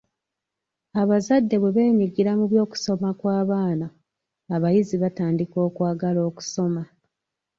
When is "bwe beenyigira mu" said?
1.59-2.45